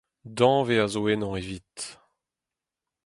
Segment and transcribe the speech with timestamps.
[0.37, 1.77] danvez a zo ennañ evit…